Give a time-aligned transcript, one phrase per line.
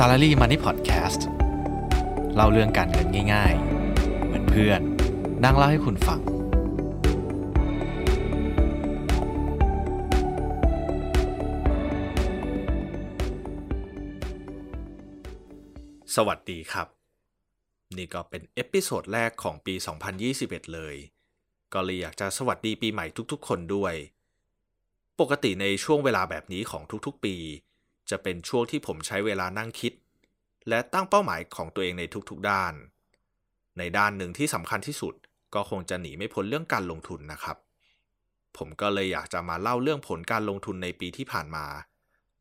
[0.00, 1.20] Salary Money Podcast
[2.34, 3.54] เล่าเรื่องการเงินง่าย
[3.90, 4.80] ๆ เหมือนเพื่อน
[5.44, 6.20] นั่งเล่าให้คุณฟัง
[16.14, 16.88] สวัสดีครับ
[17.96, 19.74] นี่ก็เป็น episode แรกของปี
[20.24, 20.96] 2021 เลย
[21.72, 23.94] ก็เลยอยากจะสวัสดีปีใหม่ทุกๆ คนด้วย
[25.20, 27.36] ปกติในช่วงเวลาแบบนี้ของทุกๆ ปี
[28.10, 29.92] จะเป็นช่วงที่ผมใช้เวลานั่งคิด
[30.68, 32.74] และตั้งเป้าหมายของตัวเองในทุกๆด้าน
[33.78, 35.14] ในด้านหนึ่งที่สำคัญที่สุด
[35.54, 37.56] ก็คงจะหนีไม่พ้นเรื่องการลงทุนนะครับ
[38.56, 41.66] ผมก็เลยอยากจะมาเล่าเรื่องผลการลงทุนในปีที่ผ่านมา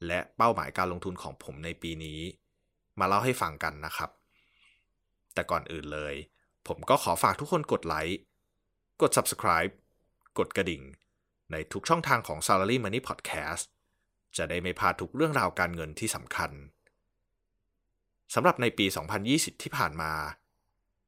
[0.08, 2.20] และเป้าหมายการลงทุนของผมในปีนี้
[3.00, 4.10] มาเล่าให้ฟังกันนะครับ
[5.34, 6.16] แต่ก่อนอื่นเลย
[6.68, 8.20] ผมก็ขอฝากทุกคนกดไลค์
[9.02, 9.72] กด subscribe
[10.40, 10.84] กดกระดิ่ง
[11.52, 13.66] ในทุกช่องทางของ Salary Money Podcast
[14.38, 16.52] จะได้ไม่พลาดทุกเรื่องราวการเงินที่สำคัญ
[18.34, 18.86] สำหรับในปี
[19.24, 20.12] 2020 ที่ผ่านมา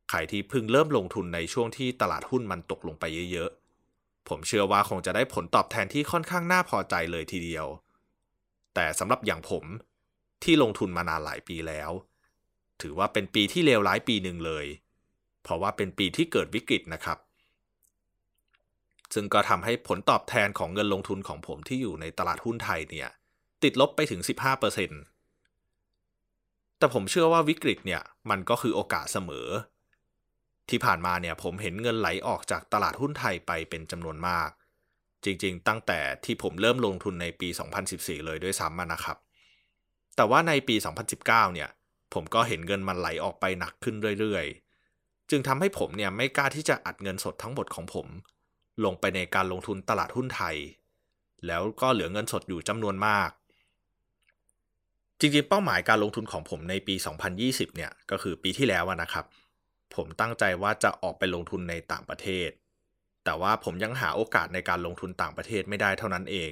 [0.10, 7.66] ใครที่เพิ่งเริ่มลงทุนในช่วงที่ตลาดหุ้นมันตกลงไปเยอะๆ ผมเชื่อว่าคงจะได้ผลตอบแทนที่ค่อนข้างน่าพอใจเลยทีเดียว
[8.76, 9.66] แต่สำหรับอย่างผม
[10.44, 11.92] ที่ลงทุนมานานหลายปีแล้ว
[12.82, 14.66] ถือว่าเป็นปีที่เลวร้ายปีหนึ่งเลย
[15.44, 17.18] เพราะว่าเป็นปีที่เกิดวิกฤตนะครับ
[19.14, 23.10] ซึ่งก็ทำให้ผลตอบแทนของเงินลงทุนของผมที่อยู่ในตลาดหุ้นไทยเนี่ย
[23.64, 24.22] ติดลบไปถึง
[25.46, 29.48] 15%แต่ผมเชื่อว่าวิกฤตเนี่ยมันก็คือโอกาสเสมอ
[30.70, 34.50] ที่ผ่านมาเนี่ยผมเห็นเงินไหลออกจากตลาดหุ้นไทยไปเป็นจำนวนมาก
[35.26, 37.50] จริงๆ ตั้งแต่ที่ผมเริ่มลงทุนในปี
[37.88, 39.18] 2014 เลยด้วยซ้ำนะครับ
[40.16, 40.76] แต่ว่าในปี
[41.16, 41.70] 2019 เนี่ย
[42.14, 48.08] ผมก็เห็นเงินมันไหลออกไปหนักขึ้นเรื่อยๆ จึงทำให้ผมเนี่ยไม่กล้าที่จะอัดเงินสดทั้งหมดของผม
[48.86, 50.56] ลงไปในการลงทุนตลาดหุ้นไทย
[51.48, 53.30] แล้วก็เหลือเงินสดอยู่จำนวนมาก
[55.20, 56.96] จริงๆ เป้าหมายการลงทุนของผมในปี
[57.36, 59.26] 2020 เนี่ย ก็คือปีที่แล้วนะครับ
[59.96, 62.50] ผมตั้งใจว่าจะออกไปลงทุนในต่างประเทศ
[63.26, 66.52] แต่ว่าผมยังหาโอกาสในการลงทุนต่างประเทศไม่ได้เท่านั้นเอง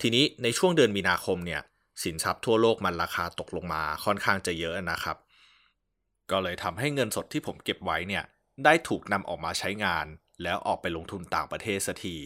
[0.00, 1.60] ทีนี้ในช่วงเดือนมีนาคมเนี่ย
[2.02, 5.16] สินทรัพย์ทั่วโลกมันราคาตกลงมาค่อนข้างจะเยอะนะครับ
[6.30, 8.24] ก็เลยทำให้เงินสดที่ผมเก็บไว้เนี่ย
[8.64, 10.06] ได้ถูกนำออกมาใช้งาน
[10.42, 12.16] แล้วออกไปลงทุนต่างประเทศสักที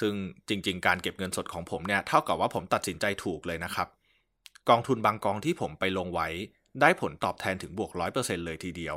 [0.00, 0.14] ซึ่ง
[0.48, 3.88] จริง ๆ การเก็บเงินสดของผมเนี่ยเท่ากับว่าผมตัดสินใจถูกเลยนะครับ
[4.68, 6.28] กองทุนบางกองที่ผมไปลงไว้
[6.80, 8.96] ได้ผลตอบแทนถึงบวก 100%เลยทีเดียว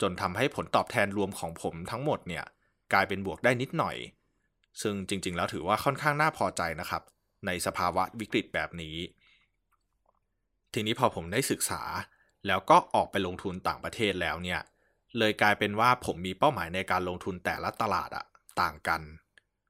[0.00, 2.44] จนทำให้ผลตอบแทนรวมของผมทั้งหมดเนี่ย
[2.92, 3.96] กลายเป็นบวกได้นิดหน่อย
[4.82, 7.02] ซึ่งจริง ๆ แล้วถือว่าค่อนข้างน่าพอใจนะครับ
[7.46, 8.96] ในสภาวะวิกฤตแบบนี้
[10.74, 11.82] ทีนี้พอผมได้ศึกษา
[12.46, 14.60] แล้วก็ออกไปลงทุนต่างประเทศแล้วเนี่ย
[15.18, 18.24] เลยกลายเป็นว่าผมมีเป้าหมายในการลงทุนแต่ละตลาดอะ
[18.60, 19.00] ต่างกัน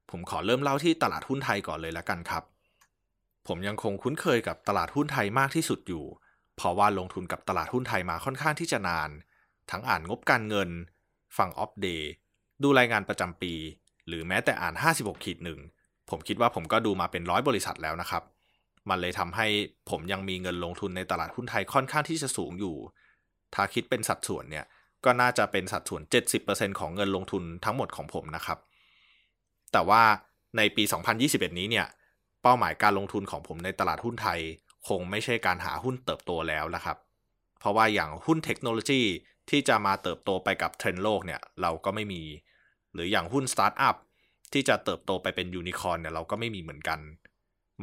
[0.09, 2.43] ผมขอเริ่มเล่าที่ตลาดหุ้นไทยก่อนเลยละกันครับ
[3.47, 6.05] ผมยังคงคุ้นเคยกับตลาดหุ้นไทยมากที่สุดอยู่
[6.55, 9.09] เพราะว่าลงทุนกับตลาดหุ้นไทยมาค่อนข้างที่จะนาน
[9.71, 10.69] ทั้งอ่านงบการเงิน
[11.37, 12.09] ฟังออฟเดย์
[12.61, 13.53] ดูรายงานประจำปี
[14.07, 15.59] หรือแม้แต่อ่าน 56ขีดหนึ่ง
[16.09, 18.23] ผมคิดว่าผมก็ดูมาเป็นร้อยบริษัทแล้วนะครับ
[18.89, 19.47] มันเลยทำให้
[19.89, 22.75] ผมยังมีเงินลงทุนในตลาดหุ้นไทยค่อนข้างที่จะสูงอยู่
[23.53, 24.65] ถ้าคิดเป็นสัดส่วนเนี่ย
[25.05, 26.01] ก็น่าจะเป็นสัดส่วน
[26.41, 28.59] 70%ของเงินลงทุนทั้งหมดของผมนะครับ
[29.71, 30.03] แต่ว่า
[30.57, 30.83] ในปี
[31.21, 31.87] 2021 นี้เนี่ย
[32.41, 34.39] เป้าหมายการลงทุนของผมในตลาดหุ้นไทย
[34.87, 36.97] คงไม่ใช่การหาหุ้นเติบโตแล้วนะครับ
[37.59, 39.01] เพราะว่าอย่างหุ้นเทคโนโลยี
[39.49, 42.23] ที่จะมาเติบโตไปกับเทรนด์โลกเนี่ยเราก็ไม่มี
[42.93, 43.95] หรืออย่างหุ้นสตาร์ทอัพ
[44.53, 46.99] ที่จะเติบโตไปเป็นยูนิคอร์นเนี่ยเราก็ไม่มีเหมือนกัน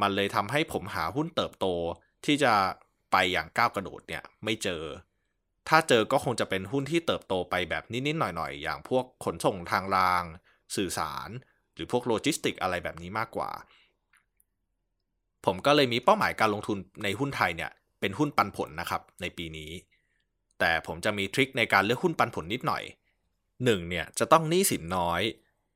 [0.00, 1.66] มันเลยทำให้ผมหาหุ้นเติบโต
[2.24, 2.52] ที่จะ
[3.12, 4.82] ไปอย่างก้าวกระโดดเนี่ยไม่เจอ
[5.68, 10.24] ถ้าเจอก็คงจะเป็นหุ้นที่เติบโตไปแบบนิดๆหน่อยๆ อย่างพวกขนส่งทางราง
[10.76, 11.28] สื่อสาร
[11.74, 13.50] หรือพวกโลจิสติกอะไรแบบนี้มากกว่า
[15.44, 19.70] ผมก็เลยมีเป้าหมายการลงทุนในหุ้นไทยเนี่ยเป็นหุ้นปันผลนะครับในปีนี้
[20.58, 22.82] แต่ผมจะมีทริคในการเลือกหุ้นปันผลนิดหน่อย
[23.36, 23.90] 1.
[23.90, 25.22] เนี่ยจะต้องหนี้สินน้อย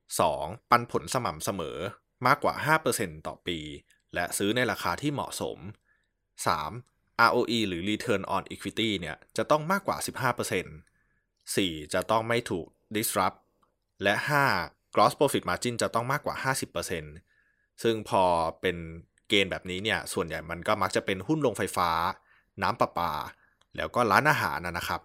[0.09, 0.71] 2.
[0.71, 1.79] ปันผลสม่ำเสมอ
[2.27, 2.55] มากกว่า
[2.91, 3.59] 5%ต่อปี
[4.15, 5.59] และซื้อในราคาที่เหมาะสม
[6.47, 6.96] 3.
[7.29, 9.97] ROE หรือ Return on Equity เนี่ยจะต้องมากกว่า
[10.77, 11.95] 15% 4.
[11.95, 13.39] จะต้องไม่ถูก disrupt
[14.03, 14.15] และ
[14.55, 14.95] 5.
[14.95, 16.37] gross profit margin จะต้องมากกว่า
[17.09, 18.23] 50%ซึ่งพอ
[18.61, 18.77] เป็น
[19.29, 21.91] เกณฑ์แบบนี้เนี่ยส่วนใหญ่มันก็มักจะเป็นหุ้นโรงไฟฟ้า
[22.63, 23.13] น้ำประปา
[23.77, 25.01] แล้วก็ร้านอาหารนะครับ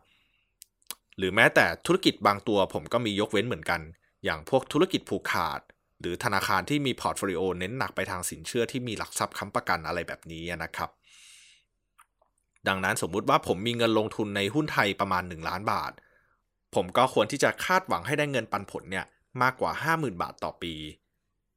[1.18, 3.81] หรือแม้แต่ธุรกิจบางตัวผมก็มียกเว้นเหมือนกัน
[4.24, 5.60] อย่างพวกธุรกิจผูกขาด
[6.02, 10.90] หรือธนาคารที่มี portfolio เน้นหนักไปทางสินเชื่อที่มีหลักทรัพย์ค้ำประกันอะไรแบบนี้นะครับ
[12.68, 15.92] ดังนั้นสมมุติว่าผมมีเงินลงทุนในหุ้นไทยประมาณ 1 ล้านบาท
[16.75, 19.06] ผมก็ควรที่จะคาดหวังให้ได้เงินปันผลเนี่ย
[19.42, 20.74] มากกว่า 50,000 บาทต่อปี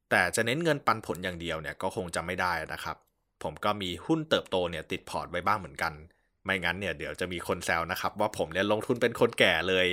[0.09, 2.97] แต่จะเน้นเงินปันผลอย่างเดียวเนี่ยก็คงจะไม่ได้นะครับ
[3.43, 5.93] ผมก็มีหุ้นเติบโตเนี่ยติดพอร์ตไว้บ้างเหมือนกัน
[6.43, 9.87] ไม่งั้นเนี่ยเดี๋ยวจะมีคนแซวนะครับ ว่าผมเนี่ยลงทุนเป็นคนแก่เลย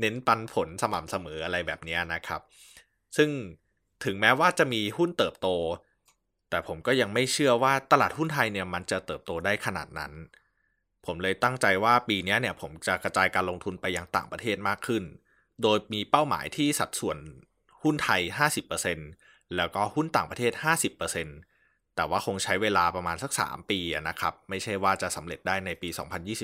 [0.00, 2.40] เน้นปันผลสม่ำเสมออะไรแบบนี้นะครับ
[3.16, 3.30] ซึ่ง
[4.04, 5.48] ถึงแม้ว่าจะมีหุ้นเติบโต
[6.50, 10.12] แต่ผมก็ยังไม่เชื่อว่าตลาดหุ้นไทยเนี่ยมันจะเติบโตได้ขนาดนั้น
[11.06, 15.04] ผมเลยตั้งใจว่าปีนี้เนี่ยผมจะกระจายการลงทุนไปยังต่างประเทศมากขึ้น
[15.62, 17.18] โดยมีเป้าหมายที่สัดส่วน
[17.82, 18.20] หุ้นไทย
[18.88, 20.52] 50%แล้วก็หุ้นต่างประเทศ
[21.24, 25.88] 50%แต่ว่าคงใช้เวลาประมาณสัก 3 ปีนะครับ ไม่ใช่ว่าจะสำเร็จได้ในปี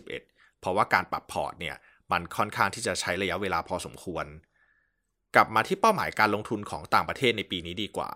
[0.03, 1.77] 2021 เพราะว่าการปรับพอร์ตเนี่ย
[2.13, 4.27] มันค่อนข้างที่จะใช้ระยะเวลาพอสมควร
[5.35, 8.11] กลับมาที่เป้าหมายการลงทุนของต่างประเทศในปีนี้ดีกว่า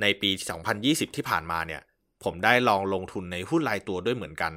[0.00, 0.30] ในปี
[0.72, 1.82] 2020 ที่ผ่านมาเนี่ย
[2.24, 4.54] ผมได้ลองลงทุนในหุ้นรายตัวด้วยเหมือนกัน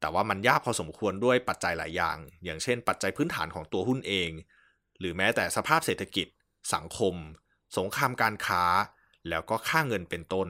[0.00, 4.30] แต่ว่ามันยากพอสมควรด้วยปัจจัยหลายอย่าง อย่างเช่น ปัจจัยพื้นฐานของตัวหุ้นเอง
[4.98, 6.26] หรือแม้แต่สภาพเศรษฐกิจ
[6.74, 7.14] สังคม
[7.76, 8.64] สงครามการค้า
[9.28, 10.48] แล้วก็ค่าเงินเป็นต้น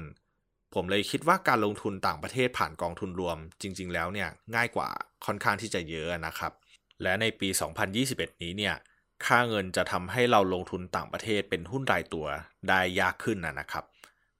[0.74, 4.88] ผมเลยคิดว่าการลงทุนต่างประเทศผ่านกองทุนรวม จริง ๆ แล้วเนี่ยง่ายกว่า
[5.26, 6.52] ค่อนข้างที่จะเยอะนะครับ
[7.02, 7.48] และในปี
[7.96, 8.74] 2021 นี้เนี่ย
[9.26, 12.26] ค่าเงินจะทำให้เราลงทุนต่างประเทศเป็นหุ้นรายตัว
[12.68, 13.84] ได้ยากขึ้นนะครับ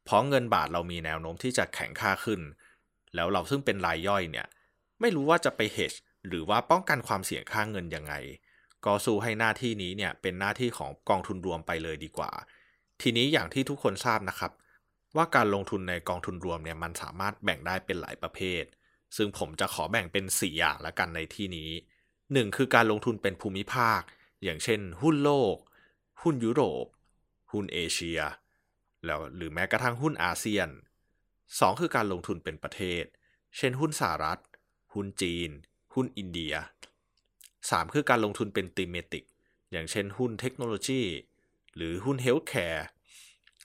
[0.04, 2.40] เพราะเงินบาทเรามีแนวโน้มที่จะแข็งค่าขึ้น
[3.14, 4.46] แล้วเราซึ่งเป็นรายย่อยเนี่ย
[5.00, 5.92] ไม่รู้ว่าจะไปเฮช
[6.28, 8.14] หรือว่าป้องกันความเสี่ยงค่าเงินยังไง
[8.84, 12.30] ก็สู้ให้หน้าที่นี้เนี่ยเป็นหน้าที่ของกองทุนรวมไปเลยดีกว่า
[13.00, 14.52] ทีนี้อย่างที่ทุกคนทราบนะครับ
[15.16, 18.64] ว่าการลงทุนในกองทุนรวมเนี่ยมันสามารถแบ่งได้เป็นหลายประเภท
[19.16, 21.70] ซึ่งผมจะขอแบ่งเป็น 4 อย่างละกันในที่นี้
[22.12, 24.00] 1 คือการลงทุนเป็นภูมิภาค
[24.44, 25.56] อย่างเช่น หุ้นโลก
[26.22, 26.86] หุ้นยุโรป
[27.52, 28.20] หุ้นเอเชีย
[29.06, 30.68] แล้วหรือแม้กระทั่งหุ้นอาเซียน
[31.24, 33.04] 2 คือการลงทุนเป็นประเทศ
[33.56, 34.40] เช่นหุ้นสหรัฐ
[34.94, 35.50] หุ้นจีน
[35.94, 36.54] หุ้นอินเดีย
[37.24, 39.24] 3 คือการลงทุนเป็น thematic
[39.72, 41.02] อย่างเช่นหุ้นเทคโนโลยี
[41.76, 42.86] หรือหุ้น healthcare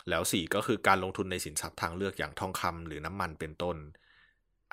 [0.09, 3.77] แล้ว 4 ก็คือการลงทุนในสินทรัพย์ทางเลือกอย่างทองคำหรือน้ำมันเป็นต้น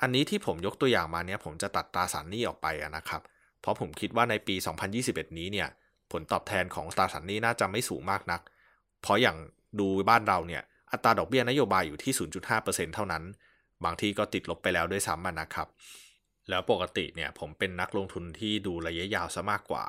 [0.01, 3.21] อันนี้ที่ผมยกตัวอย่างมาเนี้ยผมจะตัดตราสารหนี้ออกไปนะครับ
[3.61, 4.55] เพราะผมคิดว่าในปี
[4.97, 5.69] 2021 นี้เนี่ย
[6.11, 8.41] ผลตอบแทนของตราสารหนี้น่าจะไม่สูงมากนัก
[9.01, 9.37] เพราะอย่าง
[9.79, 12.13] ดูบ้านเราเนี่ยอัตราดอกเบี้ยนโยบายอยู่ที่
[12.53, 13.23] 0.5%เท่านั้น
[13.83, 15.67] บางที่ก็ติดลบไปแล้วด้วยซ้ำนะครับ
[16.49, 19.85] แล้วปกติเนี่ยผมเป็นนักลงทุนที่ดูระยะยาวซะมากกว่า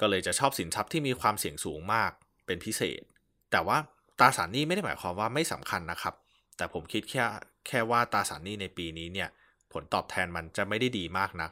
[0.00, 2.10] ก็เลยจะชอบสินทรัพย์ที่มีความเสี่ยงสูงมาก
[2.46, 3.02] เป็นพิเศษ
[3.50, 3.78] แต่ว่า
[4.18, 6.14] ตราสารหนี้ไม่ได้หมายความว่าไม่สำคัญนะครับ
[6.56, 7.24] แต่ผมคิดแค่
[7.66, 9.28] แค่ว่าตราสารหนี้ในปีนี้เนี่ย
[9.72, 11.50] ผลตอบแทนมันจะไม่ได้ดีมากนัก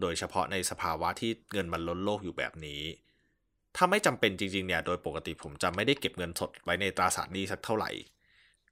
[0.00, 2.82] โดยเฉพาะในสภาวะที่เงินมันล้นโลกอยู่แบบนี้
[3.76, 7.90] ถ้าไม่จำเป็นจริงๆเนี่ยโดยปกติผมจะไม่ได้เก็บเงินสดไว้ในตราสารหนี้สักเท่าไหร่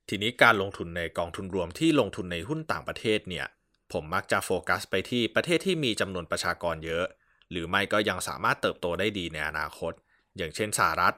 [0.08, 3.46] ทีนี้การลงทุนในกองทุนรวมที่ลงทุนในหุ้นต่างประเทศเนี่ย
[3.92, 7.04] ผมมักจะโฟกัสไปที่ประเทศที่มีจำนวนประชากรเยอะ
[7.50, 9.92] หรือไม่ก็ยังสามารถเติบโตได้ดีในอนาคต
[10.36, 11.14] อย่างเช่นสหรัฐ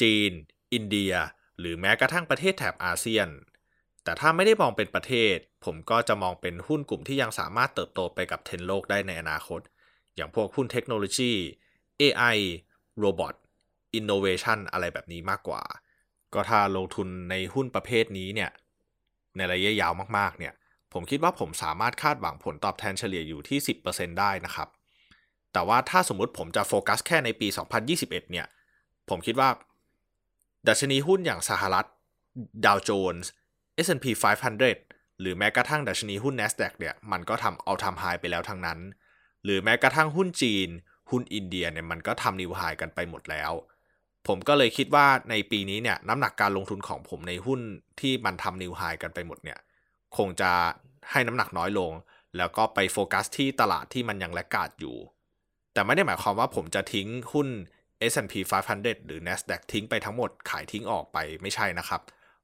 [0.00, 0.32] จีน
[0.72, 1.12] อินเดีย
[1.60, 3.28] หรือแม้กระทั่งประเทศแถบอาเซียน
[4.04, 9.60] แต่ถ้าไม่ได้มองเป็นประเทศ ผมก็จะมองเป็นหุ้นกลุ่มที่ยังสามารถเติบโตไปกับเทรนด์โลกได้ในอนาคต
[10.16, 11.32] อย่างพวกหุ้นเทคโนโลยี
[12.00, 12.38] AI
[12.98, 13.34] robot
[13.98, 15.62] Innovation อะไรแบบนี้มากกว่า
[16.34, 18.50] ก็ถ้าลงทุนในหุ้นประเภทนี้เนี่ย
[19.36, 20.52] ในระยะยาวมากๆเนี่ย
[20.92, 23.58] ผมคิดว่าผมสามารถคาดหวังผลตอบแทนเฉลี่ยอยู่ที่
[23.88, 24.68] 10%ได้นะครับ
[25.52, 27.48] แต่ว่าถ้าสมมุติผมจะโฟกัสแค่ในปี
[27.90, 28.46] 2021 เนี่ย
[29.08, 29.48] ผมคิดว่า
[30.68, 31.86] ดัชนีหุ้นอย่างสหรัฐ
[32.64, 33.30] ดาวโจนส์
[33.86, 34.06] S&P
[34.62, 38.78] 500 หรือแม้กระทั่งดัชนีหุ้น NASDAQ เนี่ย มันก็ทำเอาทำไฮไปแล้วทั้งนั้น
[39.44, 40.68] หรือแม้กระทั่งหุ้นจีน
[41.12, 43.52] หุ้นอินเดียเนี่ยมันก็ทำนิวไฮกันไปหมดแล้ว
[44.26, 47.60] ผมก็เลยคิดว่าในปีนี้เนี่ยน้ำหนักการลงทุนของผมในหุ้น
[48.00, 49.58] ที่มันทำนิวไฮกันไปหมดเนี่ย
[50.16, 50.50] คงจะ
[51.10, 51.92] ให้น้ำหนักน้อยลง
[52.36, 54.96] แล้วก็ไปโฟกัสที่ตลาดที่มันยังแลกกาดอยู่
[55.72, 57.48] แต่ไม่ได้หมายความว่าผมจะทิ้งหุ้น
[58.12, 58.34] S&P
[58.70, 62.00] 500 หรือ NASDAQ ทิ้งไปทั้งหมดขายทิ้งออกไปไม่ใช่นะครับ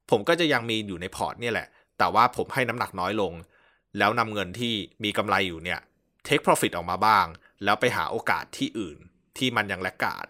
[0.09, 3.33] ผมก็จะยังมีอยู่ในพอร์ตเนี่ยแหละ แต่ว่าผมให้น้ำหนักน้อยลง
[3.97, 4.73] แล้วนำเงินที่
[5.03, 5.79] มีกำไรอยู่เนี่ย
[6.27, 7.25] take profit ออกมาบ้าง
[7.63, 8.97] แล้วไปหาโอกาสที่อื่น
[9.37, 10.27] ที่มันยังแลกกาด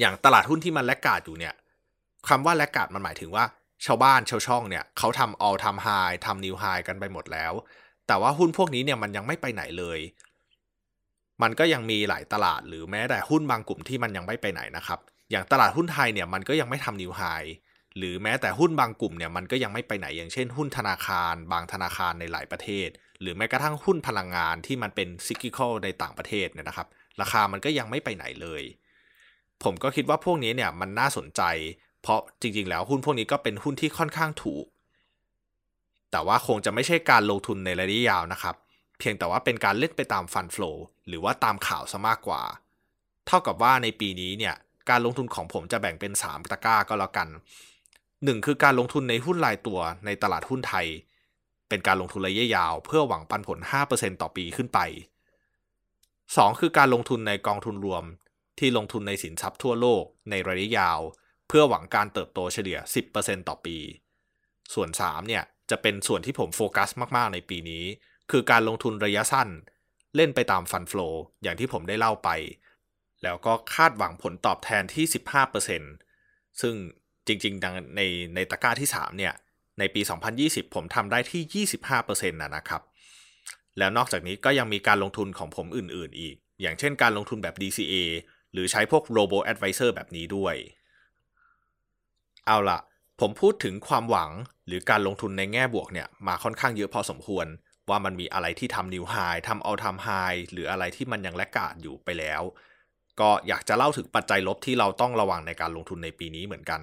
[0.00, 1.54] อย่างตลาดหุ้นที่มันแลกกาดอยู่เนี่ย
[2.28, 3.44] คำว่าแลกกาดมันหมายถึงว่า
[3.86, 7.52] ชาวบ้านชาวช่องเนี่ยเขาทำ all time high ทำ new high กันไปหมดแล้ว
[8.06, 10.00] แต่ว่าหุ้นพวกนี้เนี่ยมันยังไม่ไปไหนเลย
[11.42, 14.98] มันก็ยังมีหลายตลาดหรือแม้แต่หุ้นบางกลุ่มที่มันยังไม่ไปไหนนะครับ
[15.30, 17.22] อย่างตลาดหุ้นไทยเนี่ยมันก็ยังไม่ทำนิวไฮ
[17.96, 22.88] หรือแม้แต่หุ้นบางกลุ่มเนี่ยมันก็ยังไม่ไปไหนอย่างเช่น หุ้นธนาคาร บางธนาคารในหลายประเทศ
[23.20, 26.88] หรือแม้กระทั่งหุ้นพลังงานที่มันเป็นซิกิคอลในต่างประเทศเนี่ยนะครับ
[27.20, 28.62] ราคามันก็ยังไม่ไปไหนเลย
[29.62, 31.42] ผมก็คิดว่าพวกนี้เนี่ยมันน่าสนใจ
[32.02, 34.66] เพราะจริงๆ แล้วหุ้นพวกนี้ก็เป็นหุ้นที่ค่อนข้างถูก
[36.10, 38.54] แต่ว่าคงจะไม่ใช่การลงทุนในระยะยาวนะครับ
[38.98, 40.70] เพียงแต่ว่าเป็นการเล่นไปตามฟันฟลู
[41.08, 42.42] หรือว่าตามข่าวซะมากกว่า
[43.26, 44.54] เท่ากับว่าในปีนี้เนี่ย
[44.90, 47.28] การลงทุนของผมจะแบ่งเป็น 3 ตะกร้าก็แล้วกัน
[47.92, 50.86] 1 คือการลงทุนในหุ้นรายตัวในตลาดหุ้นไทย
[51.74, 53.58] เป็นการลงทุนระยะยาว เพื่อหวังปันผล
[53.90, 54.78] 5%ต่อปีขึ้นไป
[55.90, 56.60] 2.
[56.60, 58.04] คือการลงทุนในกองทุนรวม
[58.58, 61.00] ที่ลงทุนในสินทรัพย์ทั่วโลกในระยะยาว
[61.48, 62.78] เพื่อหวังการเติบโตเฉลี่ย
[63.14, 63.76] 10%ต่อปี
[64.74, 67.84] ส่วน 3 เนี่ย จะเป็นส่วนที่ผมโฟกัสมาก ๆ ในปีนี้
[68.30, 69.48] คือการลงทุนระยะสั้น
[70.16, 71.08] เล่นไปตามฟันฟลู
[71.42, 72.30] อย่างที่ผมได้เล่าไป
[73.22, 75.04] แล้วก็คาดหวังผลตอบแทนที่
[75.82, 76.74] 15%ซึ่ง
[77.26, 78.00] จริง ๆ ใน
[78.34, 79.34] ในตะกร้าที่ 3 เนี่ย
[79.78, 80.00] ในปี
[80.38, 81.66] 2020 ผมทำได้ที่
[82.00, 82.82] 25%นะนะครับ
[83.78, 87.94] แล้วนอกจากนี้ก็ยังมีการลงทุนของผมอื่นๆ อีก อย่างเช่นการลงทุนแบบ DCA
[88.52, 90.54] หรือใช้พวก Robo Advisor แบบนี้ด้วย
[92.46, 92.78] เอาละ
[93.20, 94.30] ผมพูดถึงความหวัง
[94.66, 97.46] หรือการลงทุนในแง่บวกเนี่ย มาค่อนข้างเยอะพอสมควร
[97.90, 99.14] ว่ามันมีอะไรที่ทำนิวไฮ
[99.48, 100.08] ทำเอาทำไฮ
[100.52, 102.42] หรืออะไรที่มันยังแลกกาดอยู่ไปแล้ว
[103.20, 106.80] ก็อยากจะเล่าถึงปัจจัยลบที่เราต้องระวังในการลงทุนในปีนี้เหมือนกัน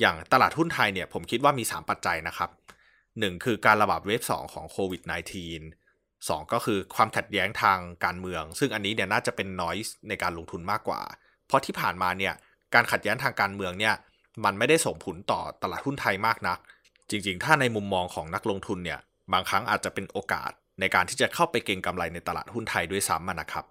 [0.00, 2.50] อย่างตลาดหุ้นไทยเนี่ยผมคิดว่ามี 3 ปัจจัยนะครับ
[2.96, 5.10] 1 คือการระบาดเวฟ2ของโควิด -19
[5.96, 9.76] 2 ก็คือความขัดแย้งทางการเมือง ซึ่งอันนี้เนี่ยน่าจะเป็นน้อย
[10.08, 11.00] ในการลงทุนมากกว่า
[11.46, 12.34] เพราะที่ผ่านมาเนี่ย
[12.74, 13.94] การขัดแย้งทางการเมืองเนี่ย
[14.44, 16.58] มันไม่ได้ส่งผลต่อตลาดหุ้นไทยมากนัก
[17.10, 19.00] จริง ๆ ถ้าในมุมมองของนักลงทุนเนี่ย
[19.32, 20.50] บางครั้งอาจจะเป็นโอกาส
[20.80, 23.64] ในการที่จะเข้าไปเก็งกำไรในตลาดหุ้นไทยด้วยซ้ำนะครับ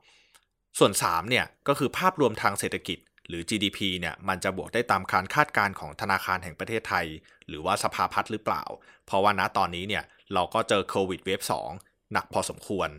[0.79, 7.05] ส่วน3เนี่ยก็คือภาพรวมทางเศรษฐกิจ หรือ GDP เนี่ยมันจะบวกได้ตามการคาดการณ์ของธนาคารแห่งประเทศไทย
[7.47, 8.63] หรือว่าสภาพัฒน์หรือเปล่า
[9.05, 10.03] เพราะว่าณตอนนี้เนี่ย
[10.33, 11.41] เราก็เจอโควิดเวฟ
[11.77, 12.89] 2หนักพอสมควร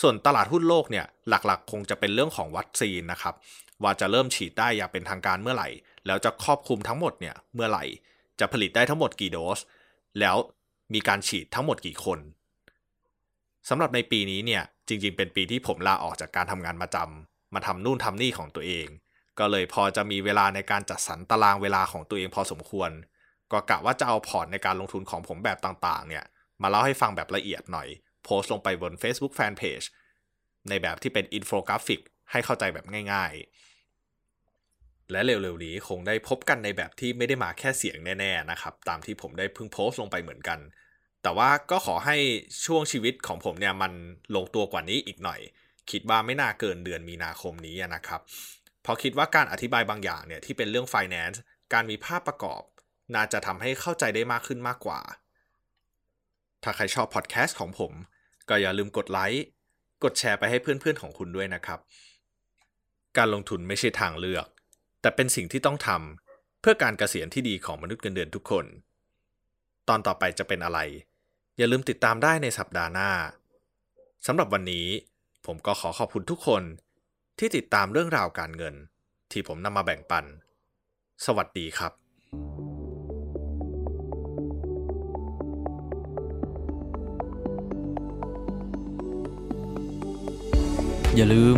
[0.00, 3.34] ส่วนตลาดหุ้นโลกเนี่ยหลักๆ คงจะเป็นเรื่องของวัคซีนนะครับ
[3.82, 5.68] ว่าจะเริ่มฉีดได้อย่างเป็นทางการเมื่อไหร่
[6.06, 7.84] แล้วจะครอบคลุมทั้งหมดเนี่ยเมื่อไหร่
[8.40, 9.58] จะผลิตได้ทั้งหมดกี่โดส
[10.20, 10.36] แล้ว
[10.94, 12.18] มีการฉีดทั้งหมดกี่คน
[13.68, 18.86] สำหรับในปีนี้เนี่ยจริงๆ เป็นปีที่ผมลาออกจากการทำงานมาจำมาทำนู่นทำนี่ของตัวเอง
[19.40, 22.90] ก็เลยพอจะมีเวลาในการจัดสรรตารางเวลาของตัวเองพอสมควร
[23.52, 26.24] ก็กะว่าจะเอาพอร์ตในการลงทุนของผมแบบต่างๆ เนี่ย
[26.62, 27.88] มาเล่าให้ฟังแบบละเอียดหน่อย
[28.24, 29.86] โพสต์ลงไปบน Facebook Fanpage
[30.68, 40.58] ในแบบที่เป็นอินโฟกราฟิกให้เข้าใจแบบง่ายๆ และเร็วๆนี้คงได้พบกันในแบบที่ไม่ได้มาแค่เสียงแน่ๆนะครับ ตามที่ผมได้เพิ่งโพสต์ลงไปเหมือนกัน
[41.22, 42.16] แต่ว่าก็ขอให้
[42.66, 43.92] ช่วงชีวิตของผมเนี่ยมัน
[44.36, 45.40] ลงตัวกว่านี้อีกหน่อย
[45.90, 48.20] คิดว่าไม่น่าเกินเดือนมีนาคมนี้นะครับ
[48.84, 51.38] พราะคิดว่าการอธิบายบางอย่างเนี่ยที่เป็นเรื่อง finance
[51.72, 52.62] การมีภาพประกอบ
[53.14, 55.00] น่าจะทำให้เข้าใจได้มากขึ้นมากกว่า
[56.62, 57.92] ถ้าใครชอบพอดแคสต์ของผม
[58.48, 59.44] ก็อย่าลืมกดไลค์
[60.04, 61.80] กดแชร์ไปให้เพื่อนๆของคุณด้วยนะครับ
[63.16, 64.46] การลงทุนไม่ใช่ทางเลือก
[65.00, 68.64] แต่เป็นสิ่งที่ต้องทำเพื่อการเกษียณที่ดีของมนุษย์เงินเดือนทุกคน
[69.88, 70.78] ตอนต่อไปจะเป็นอะไร
[71.58, 73.10] อย่าลืมติดตามได้ในสัปดาห์หน้า
[74.26, 74.86] สำหรับวันนี้
[75.46, 76.62] ผมก็ขอขอบคุณทุกคน
[77.42, 78.74] ที่ติดตามเรื่องราวการเงิน
[79.32, 80.24] ที่ผมนำมาแบ่งปัน
[81.24, 81.92] สวัสดีครับ
[91.16, 91.56] อย่าลืม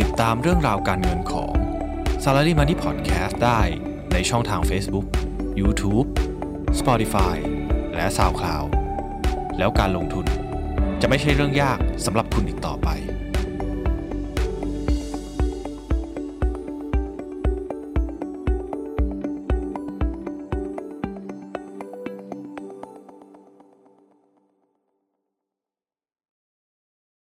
[0.00, 1.52] ติดตามเรื่องราวการเงินของ
[2.24, 3.60] Salary Money Podcast ได้
[4.12, 5.06] ในช่องทาง Facebook,
[5.60, 6.08] YouTube,
[6.80, 7.36] Spotify
[7.94, 8.68] และ SoundCloud
[9.58, 10.26] แล้วการลงทุน
[11.00, 12.90] จะไม่ใช่เรื่องยากสำหรับคุณอีกต่อไป